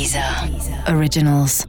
[0.00, 0.24] Deezer
[0.96, 1.66] Originals.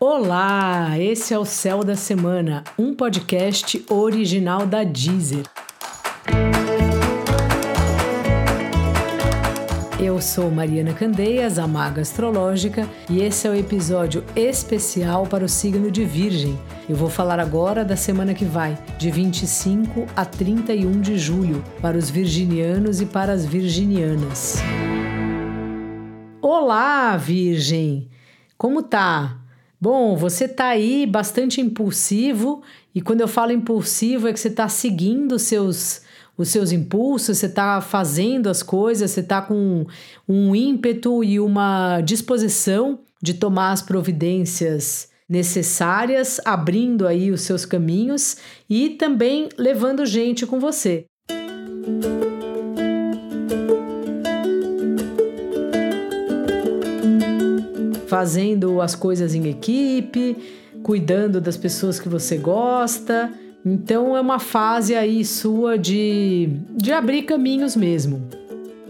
[0.00, 5.44] Olá, esse é o Céu da Semana, um podcast original da Deezer.
[10.00, 15.48] Eu sou Mariana Candeias, a Maga Astrológica, e esse é o episódio especial para o
[15.48, 16.58] signo de Virgem.
[16.88, 21.98] Eu vou falar agora da semana que vai, de 25 a 31 de julho, para
[21.98, 24.56] os virginianos e para as virginianas.
[26.44, 28.08] Olá, Virgem!
[28.58, 29.38] Como tá?
[29.80, 34.68] Bom, você tá aí bastante impulsivo, e quando eu falo impulsivo é que você está
[34.68, 36.02] seguindo seus
[36.36, 39.86] os seus impulsos, você está fazendo as coisas, você está com
[40.28, 48.36] um ímpeto e uma disposição de tomar as providências necessárias, abrindo aí os seus caminhos
[48.68, 51.04] e também levando gente com você.
[58.12, 60.36] Fazendo as coisas em equipe,
[60.82, 63.32] cuidando das pessoas que você gosta,
[63.64, 68.28] então é uma fase aí sua de, de abrir caminhos mesmo.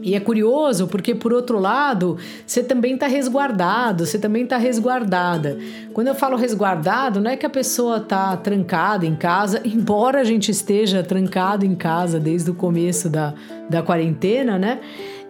[0.02, 5.56] E é curioso porque, por outro lado, você também está resguardado, você também está resguardada.
[5.94, 10.24] Quando eu falo resguardado, não é que a pessoa está trancada em casa, embora a
[10.24, 13.34] gente esteja trancado em casa desde o começo da,
[13.70, 14.80] da quarentena, né?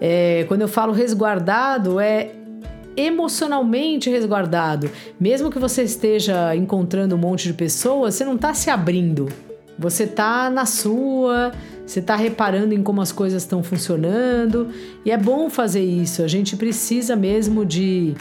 [0.00, 2.30] É, quando eu falo resguardado, é
[2.96, 4.90] emocionalmente resguardado.
[5.18, 9.28] Mesmo que você esteja encontrando um monte de pessoas, você não está se abrindo.
[9.78, 11.52] Você está na sua,
[11.86, 14.68] você está reparando em como as coisas estão funcionando.
[15.04, 16.22] E é bom fazer isso.
[16.22, 18.14] A gente precisa mesmo de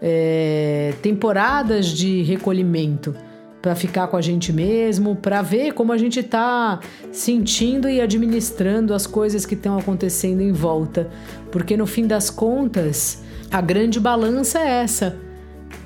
[0.00, 3.14] é, temporadas de recolhimento
[3.60, 6.78] para ficar com a gente mesmo, para ver como a gente está
[7.10, 11.10] sentindo e administrando as coisas que estão acontecendo em volta.
[11.50, 15.16] Porque no fim das contas, a grande balança é essa.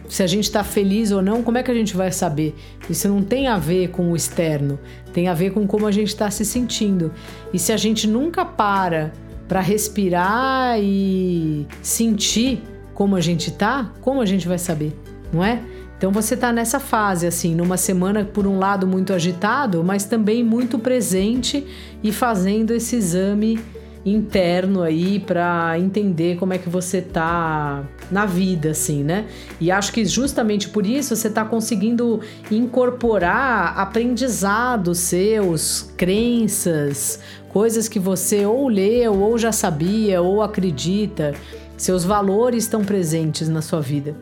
[0.09, 2.55] Se a gente está feliz ou não, como é que a gente vai saber?
[2.89, 4.79] Isso não tem a ver com o externo,
[5.13, 7.13] tem a ver com como a gente está se sentindo.
[7.53, 9.13] E se a gente nunca para
[9.47, 12.63] para respirar e sentir
[12.95, 14.97] como a gente tá, como a gente vai saber,
[15.33, 15.61] não é?
[15.97, 20.43] Então você está nessa fase, assim, numa semana, por um lado, muito agitado, mas também
[20.43, 21.67] muito presente
[22.03, 23.61] e fazendo esse exame
[24.05, 29.27] interno aí para entender como é que você tá na vida, assim, né?
[29.61, 37.99] E acho que justamente por isso você tá conseguindo incorporar aprendizados seus, crenças, coisas que
[37.99, 41.35] você ou leu, ou já sabia, ou acredita.
[41.77, 44.15] Seus valores estão presentes na sua vida.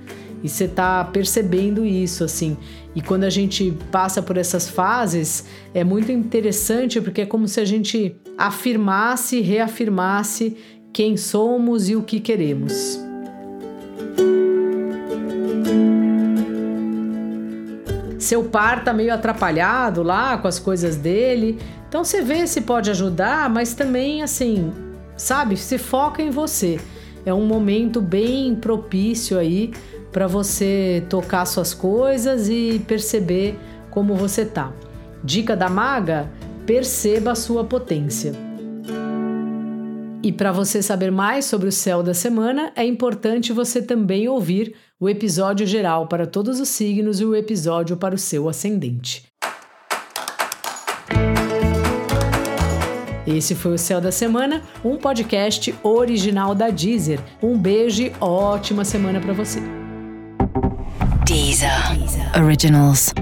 [0.43, 2.57] E você tá percebendo isso, assim.
[2.95, 5.45] E quando a gente passa por essas fases,
[5.75, 10.57] é muito interessante porque é como se a gente afirmasse, reafirmasse
[10.93, 13.01] quem somos e o que queremos.
[18.19, 21.59] Seu par tá meio atrapalhado lá com as coisas dele.
[21.89, 24.71] Então você vê se pode ajudar, mas também assim,
[25.17, 26.79] sabe, se foca em você.
[27.25, 29.73] É um momento bem propício aí
[30.13, 33.59] para você tocar suas coisas e perceber
[33.91, 34.73] como você tá.
[35.23, 36.31] Dica da maga:
[36.67, 38.33] perceba a sua potência.
[40.23, 44.75] E para você saber mais sobre o céu da semana, é importante você também ouvir
[44.99, 49.29] o episódio geral para todos os signos e o episódio para o seu ascendente.
[53.27, 57.21] Esse foi o Céu da Semana, um podcast original da Deezer.
[57.43, 59.61] Um beijo e ótima semana para você.
[61.29, 61.69] Deezer
[62.37, 63.13] Originals.